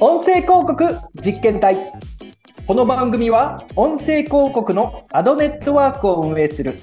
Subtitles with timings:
[0.00, 1.92] 音声広告実験体
[2.66, 6.80] この番組は音声広告のアドネットワークを運営する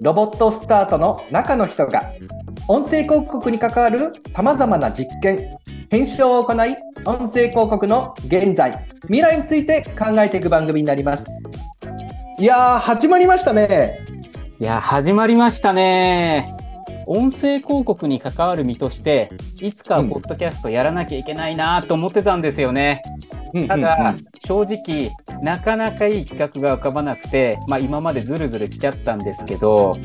[0.00, 2.12] ロボットスタートの中の人が
[2.68, 5.58] 音声広告に関わるさまざまな実験
[5.90, 11.26] 検証を行い音声広告の現在未来について考えていく番組になります。
[12.38, 14.04] いやー始まりましたね。
[14.60, 16.57] いや、始まりましたね。
[17.10, 23.00] 音声広告に関わる身として、いつかはポッドキャストやらなきゃいけないなと思ってたんですよね。
[23.66, 24.14] ただ、
[24.46, 25.10] 正直、
[25.42, 29.96] なかなかいい企画が浮かばなくて、まあ今までずるずる来ちゃったんですけど、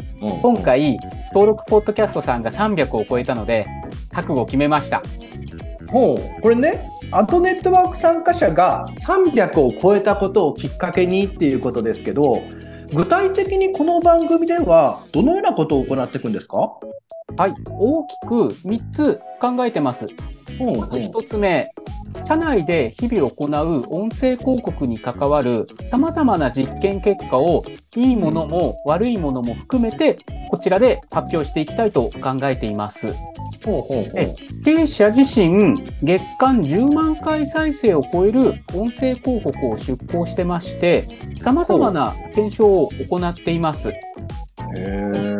[0.41, 0.97] 今回、
[1.33, 3.65] 登録ポッドキャストさんが300を超えたので、
[4.11, 5.03] 覚悟を決めました。
[5.91, 6.41] ほう。
[6.41, 12.41] これねアドネットワーク参加者が300を超えたことをきっかけにっていうことですけど
[12.91, 16.73] 具体的にこの番組ではどのようなことを行っていくんですか？
[17.35, 18.35] はい、大きく
[18.67, 20.07] 3つ考えてます。
[20.59, 21.73] まず1つ目、
[22.21, 27.63] 社内で日々行う音声広告に関わる様々な実験結果を
[27.95, 33.13] いいものも悪いものも含めてこちらで発表していきたいと考えています。
[33.65, 41.07] ほうほうほうえ経営者自身月間10万回再生を超える音声広告を出稿してまして
[41.39, 43.89] 様々な検証を行っています。
[43.89, 45.32] へー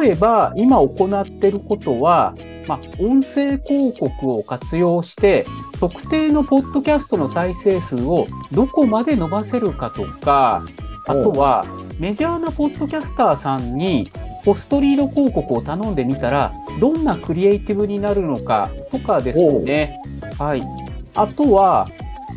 [0.00, 2.34] 例えば今行っていることは、
[2.66, 5.46] まあ、音声広告を活用して
[5.80, 10.64] 特定のポッドキャストの再生数をどこまで伸ばせるかとか
[11.06, 11.64] あとは
[11.98, 14.10] メジャーなポッドキャスターさんに
[14.44, 20.00] ポストリード広告を頼んでみたらどんなクリエイティブになるのかとかですね。
[20.38, 20.62] はい、
[21.14, 21.88] あとは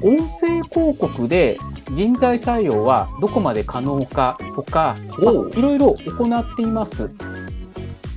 [0.04, 1.58] 音声広告で
[1.94, 7.12] 人材採用はどこまで可能かとか、いろいろ行っています。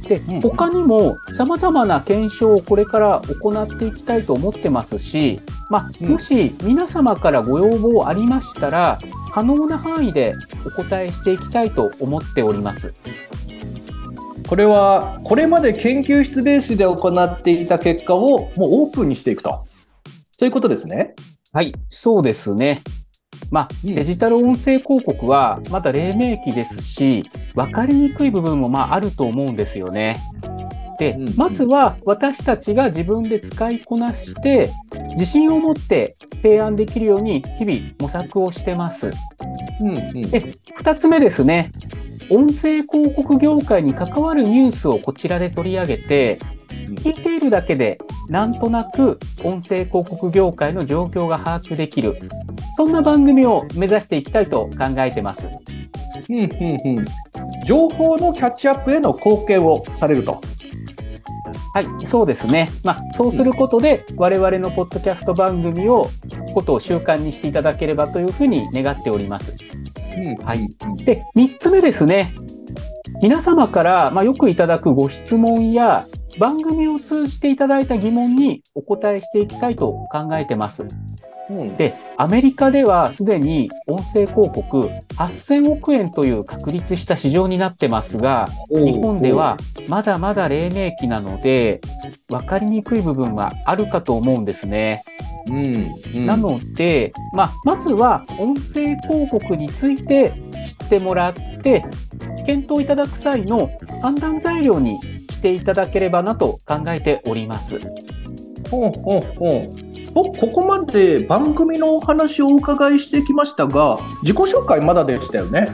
[0.09, 8.99] でうん、他にも様々な検証をこれから行っていきたいと思ってますし、まあ、うんもし皆様からご要望ありましたら、
[9.33, 10.35] 可能な範囲で
[10.67, 12.95] お答えしていきたいと思っております。
[14.49, 19.67] これはこれまで研究室ベースで行っていた結果をもうオープンにしていくと
[20.33, 21.15] そういうことですね。
[21.53, 22.81] はい、そうですね。
[23.51, 30.21] まあ、うんデジタル音声広告はまだ黎明期ですし、分かりにくい部分もまああると思うんですよね。
[30.99, 34.71] でうん、まずは私たちが自分で使いこなして、
[35.13, 39.11] 自信を持って提案できるように日々模索をしてます。
[39.81, 41.71] うんうんで、二つ目ですね。
[42.31, 46.39] 音声広告業界に関わるニュースをこちらで取り上げて、
[46.97, 52.19] 聞いているだけでなんとなく音声広告業界の状況が把握できる。
[52.77, 55.49] そんな番組を目指していきたいと考えてます。
[56.29, 57.05] うんうんうん
[57.65, 60.41] 情報のキャッチアップへの貢献をされると。
[61.75, 62.71] はい、そうですね。
[62.83, 69.57] まあ、そうすることで我々のポッドキャスト番組を聞くことを習慣にしていただければというふうに願っております。
[70.43, 70.69] はい
[71.05, 72.35] で、3つ目ですね。
[73.23, 76.07] 皆様から、まあ、よくいただくご質問や
[76.39, 80.83] 番組を通じていただいた疑問にお答えしていきたいと考えてます。
[80.83, 89.57] うんで、アメリカではすでに音声広告8000億円という確立した市場になってますが、日本では
[89.89, 91.81] まだまだ黎明期なので、
[92.29, 95.03] 分かりにくい部分はあるかと思うんですね。
[95.49, 100.35] うんうんなので、まあ、まずは音声広告について
[100.81, 101.85] 知ってもらって、
[102.45, 103.71] 検討いただく際の
[104.03, 104.99] 判断材料に
[105.39, 107.79] していただければなと考えております。
[108.71, 109.89] ほうほうほう。
[110.15, 115.69] おここまで番組のお話をお伺いしてきましたが自己紹介まだでしたよね？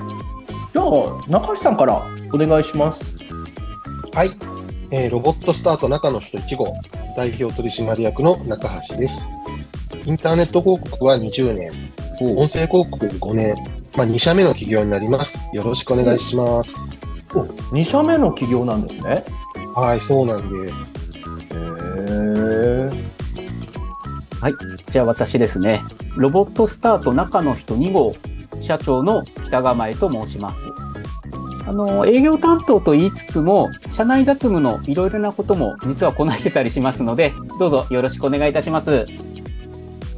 [0.73, 0.85] じゃあ
[1.29, 3.17] 中橋さんからお願いします。
[4.13, 4.31] はい、
[4.91, 6.67] えーロボットスタート中の人1号。
[7.17, 9.31] 代表取締役の中橋です。
[10.05, 11.71] インターネット広告は20年、
[12.21, 13.55] 音声広告5年、
[13.97, 15.39] まあ、2社目の企業になります。
[15.53, 16.75] よろしくお願いします。
[17.35, 17.43] お
[17.73, 19.25] 2社目の企業なんですね
[19.75, 20.73] はい、そうなんです。
[20.73, 22.91] へえ
[24.41, 24.55] はい。
[24.93, 25.83] じゃあ私ですね。
[26.17, 28.15] ロボットスタート中の人2号
[28.61, 30.71] 社長の北構えと申します。
[31.67, 39.07] あの、営業担当と言いつつも、社内雑務のいろいろなことも実はこなしてたりしますので、どうぞよろしくお願いいたします。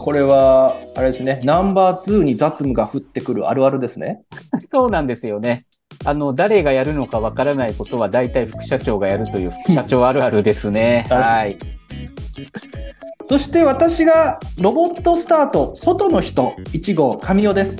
[0.07, 4.23] これはあれですねナンバー2に雑務が降ってくるあるあるですね
[4.65, 5.66] そうなんですよね。
[6.07, 11.07] あの、誰がやるのかわからないことは大体副社長がやるという副社長あるあるですね。
[11.11, 11.59] はいはい。
[13.25, 17.79] そして私がロボットスタート外の人1号神尾です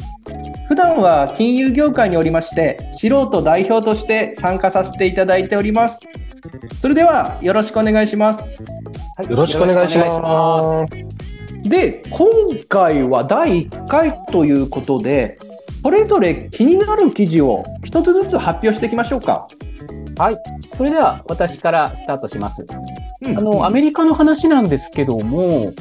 [0.69, 6.01] 普段は金融業界におりまして素人代表として参加させていただいております
[6.81, 8.57] それではよろしくお願いします
[9.17, 11.07] はいよろしくお願いします。
[11.69, 12.29] で、今
[12.69, 15.39] 回は第1回ということで、
[15.83, 19.49] それぞれ気になる記事を一つずつ発表していきましょうか。
[20.19, 20.39] はい。
[20.75, 22.67] それでは私からスタートします。
[23.23, 25.73] うんあの、アメリカの話なんですけども、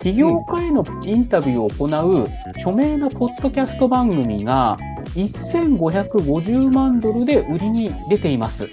[0.00, 4.76] 起業家へのインタビューを行う著名なポッドキャスト番組が
[5.14, 8.68] 1550万ドルで売りに出ています。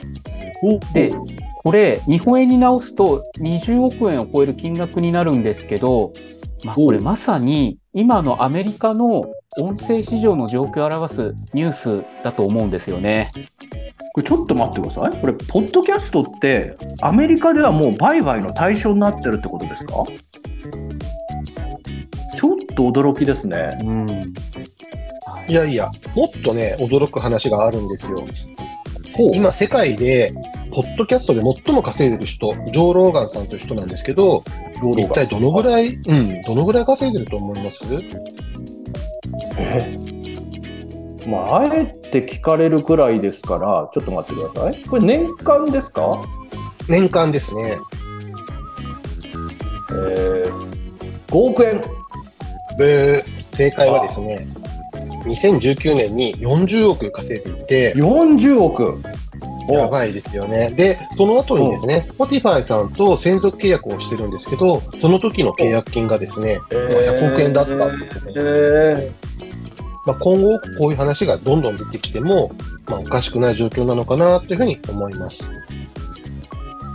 [0.94, 1.12] で、
[1.63, 6.12] これ、日本円に直すと20億円を超える金額になるんですけど、
[6.63, 9.25] まあ、これまさに今のアメリカの
[9.57, 13.31] 音声市場の状況を表すニュースだと思うんですよね。
[14.13, 15.19] これちょっと待ってください。
[15.19, 20.06] これ、ポッドキャストって、アメリカではもう売買の対象になってるってことですか？
[22.36, 23.77] ちょっと驚きですね。
[23.83, 24.33] うん。
[25.50, 28.25] いやいや、もっとね、驚く話があるんですよ。
[29.18, 30.33] ほう今、世界で、
[30.74, 34.45] ポッドキャストで最も稼いでる人、ジョー・ローガンさんという人なんですけど、
[34.97, 37.83] 一体どのぐらい、うん、どのぐらい稼いでると思います？
[39.57, 39.98] え
[41.27, 44.81] まあ、あえて聞かれるくらいですから、ちょっと待ってください。
[44.83, 46.24] これ年間ですか？
[46.89, 47.77] 年間ですね。
[49.92, 50.51] えー、
[51.27, 51.83] 5億円。
[52.77, 54.48] で、正解はですね、
[55.25, 59.01] 2019年に40億稼いでいて、40億。
[59.69, 60.71] やばいですよね。
[60.71, 69.12] で、その後にですね、Spotify さんと専属契約をしてるんですけど、その時の契約金がですね、えまあ100億円だったってことでえ
[70.06, 72.51] まあ、今後こういう話がどんどん出てきても、
[72.88, 75.51] まあ、おかしくない状況なのかなというふうに思います。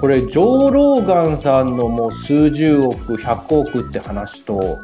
[0.00, 4.79] これ、ジョー・ローガンさんのもう数十億、100億って話と、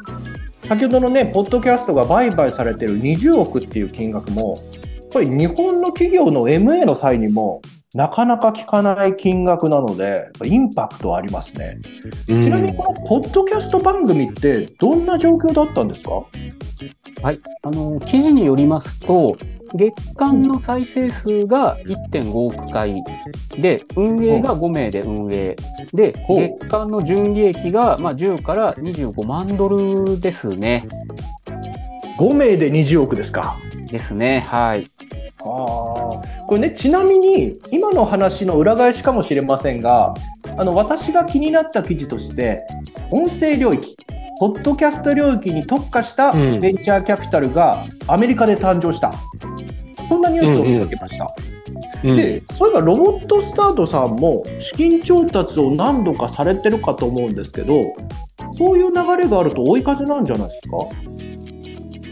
[0.67, 4.57] 先ほどのね、ポッドキャストが売買されてる20億っていう金額も、
[5.11, 7.61] これ日本の企業の MA の際にも、
[7.95, 11.77] なかなか聞かない金額なので、インパクトありますね。
[12.27, 16.23] ちなみにこのポッドキャスト番組ってどんな状況だったんですか？
[17.21, 17.39] はい。
[17.61, 19.37] あの、記事によりますと、
[19.75, 23.03] 月間の再生数が1.5億回
[23.59, 25.55] で、運営が5名で運営。
[25.93, 30.87] で、月間の純利益が、まあ、10から25万ドルですね。
[32.19, 33.55] ?5 名で20億ですか。
[33.89, 34.41] ですね。
[34.47, 34.85] はい。
[35.45, 36.02] ああ、
[36.47, 40.13] これね、ちなみに今の話の裏返しかもしれませんが、
[40.57, 42.63] あの私が気になった記事として、
[43.11, 43.95] 音声領域、
[44.39, 46.59] ポッドキャスト領域に特化したうん。
[46.59, 49.13] ベンチャーキャピタルがアメリカで誕生した、
[50.09, 51.33] そんなニュースを見かけました。
[52.03, 52.17] うん。
[52.17, 57.79] で、そういえばロボットスタートさんも資金調達を何度かされてるかと思うんですけど、
[58.57, 60.77] そういう流れがあると追い風なんじゃないですか？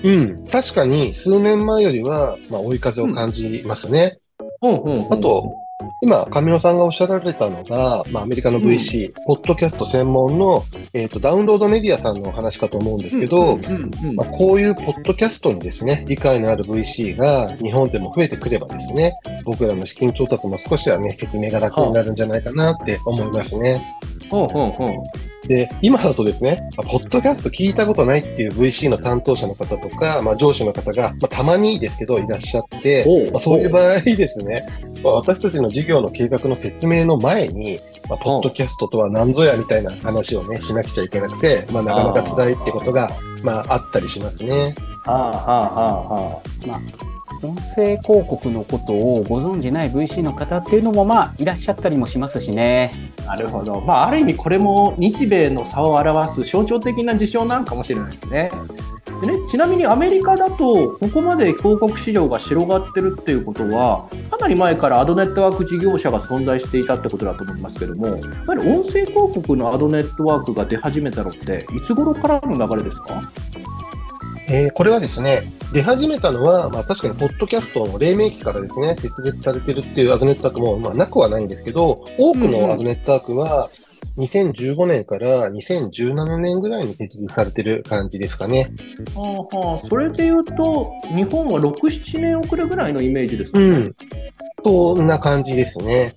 [0.03, 4.17] うん、確かに数年前よりは、まあ、追い風を感じますね。
[4.61, 4.77] うん。
[4.77, 5.05] うん。
[5.05, 5.13] うん。
[5.13, 5.53] あと、
[6.01, 10.63] 今、上野さんがおっしゃられたのが、まあ、アメリカの VC、ポッドキャスト専門の、
[10.93, 13.65] えっ、と、ダウンロードメディアさんのお話かと思うんですけど、うん。
[13.65, 13.91] うん。
[14.03, 14.15] うん。
[14.15, 19.13] まあ、こういうポッドキャストにですね、理解のある VC が日本でも増えてくればですね、
[19.45, 23.97] 僕らの資金調達も少しはね、説明が楽になるんじゃないかなって思いますね。
[24.31, 24.39] うん。
[24.39, 24.45] うん。
[24.45, 34.65] うんで、今だとですね、まあポッドキャスト聞いたことないっていう VC の担当者の方とか、まあ、上司の方が、まあ、たまにですけどいらっしゃって、まあ、そういう場合ですね、
[35.03, 43.11] まあ、私たちの事業の計画の説明の前に、まあ、ポッドキャストとは何ぞやみたいな話をね、しなくちゃいけなくて、まあ、なかなか辛いってことが、
[43.43, 44.73] まあ、あったりしますね。
[45.03, 47.10] はあはあはあはあ
[47.43, 52.91] 音声広告のことをご存じない VC の方っていうのも、まあ、いらっしゃったりもしますしね。
[53.25, 53.81] なるほど。
[53.81, 58.49] まあ、ある意味これも日米の差を表す象徴的な事象なんかもしれないですね。
[59.21, 68.13] でねちなみにアメリカだと、ここまで広告市場が広がってるっていうことは、かなり前からアドネットワーク事業者が存在していたってことだと思いますけども、や
[68.47, 73.21] はり音声広告のアドネットワークが出始めたのって、いつ頃からの流れですか？
[74.53, 75.43] えーこれはですね、
[75.73, 83.69] 出始めたのは、まあ確かにポッドキャストの黎明期からですね、設立されてるっていうアドネットワークも、まあなくはないんですけど、多くのアドネットワークは、
[84.17, 88.73] 2015年から2017年ぐらいに設立されてる感じですかね。
[89.15, 93.65] はあはあ、それで言うと、日本は6、7年遅れぐらいのイメージですかね。
[93.65, 93.95] うん。
[94.65, 96.15] そんな感じですね。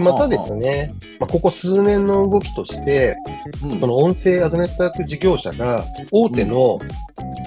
[0.00, 3.16] またですね、まあ、ここ数年の動きとして、
[3.62, 6.80] うんその音声アドネットワーク事業者が大手の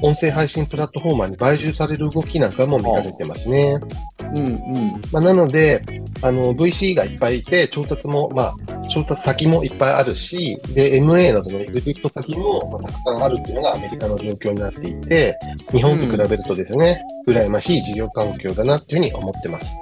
[0.02, 3.80] 音声配信プラットフォーマーに買収される動きなんかも見られてますね。
[4.22, 5.84] うんうんまあ、なので、
[6.22, 15.38] あの、VC がいっぱいいて、調達も、まあ、調達先もいっぱいあるし、で、MA などのエグジット先も、まあ、たくさんあるっていうのがアメリカの状況になっていて、
[15.72, 19.80] 日本と比べるとですね、羨ましい事業環境だなっていうふうに思ってます。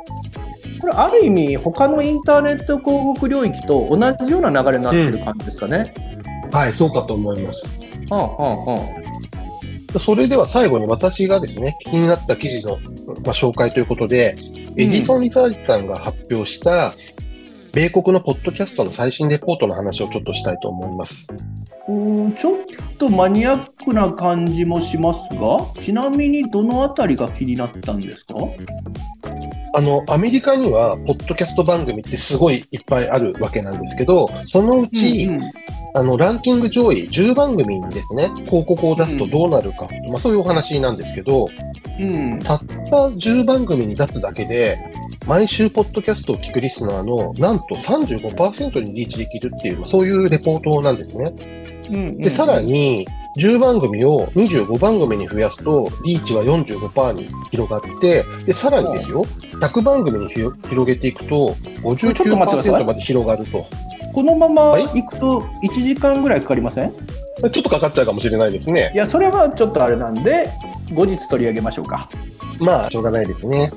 [0.79, 5.93] これ、ある意味、他のインターネット広告領域と同じような流れになってる感じですかね。
[6.51, 7.67] はい、そうかと思います。
[8.09, 9.16] はあはあは
[10.00, 14.38] それでは最後に私がですね、気になった記事の、まあ、紹介ということで、
[14.75, 16.94] エディソン・リサーチさんが発表した、
[17.74, 21.27] 米国のポッドキャストの最新レポートの話をちょっとしたいと思います。
[21.32, 22.53] あうんちょっ
[22.98, 28.36] とマニアックな感じもしますが、ちなみにどのあたりが気になったんですか？
[29.74, 35.39] あの、アメリカには、ポッドキャスト番組ってすごいいっぱいあるわけなんですけど、そのうち、うんうん
[35.94, 41.50] あの、ランキング上位10番組にですね、広告を出すとどうなるか、まあそういうお話なんですけど、
[42.00, 42.39] うん。
[42.39, 44.77] たった10番組に出すだけで、
[45.25, 51.34] 毎週ポッドキャストを聞くリスナーのなんと35%にリーチできるっていう、まあそういうレポートなんですね。
[51.89, 59.25] うんで、さらに、10番組を25番組に増やすと、リーチは45%に広がって、で、さらにですよ、
[59.62, 61.56] 100番組に広げていくと、
[61.98, 63.65] ちょっと待ってください59%まで広がると。
[64.17, 66.91] このままはい行くと1時間ぐらいかかりません？
[66.91, 68.97] ちょっとかかっちゃうかもしれないですねい。
[68.97, 70.50] や、それはちょっとあれなんで、
[70.91, 72.09] 後日取り上げましょうか。
[72.59, 73.71] まあ、しょうがないですね。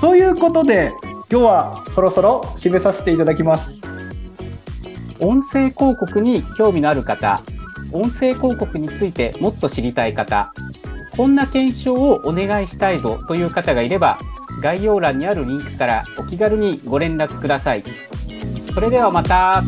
[0.00, 0.92] ということで、
[1.28, 3.82] 今日はそろそろ締めさせていただきます。
[5.18, 7.42] 音声広告に興味のある方、
[7.90, 10.52] 音声広告についてもっと知りたい方、
[11.16, 14.20] こんな検証をお願いしたいぞという方がいれば、
[14.62, 17.82] 概要欄にあるリンクからお気軽にご連絡ください。
[18.72, 19.62] それではまた。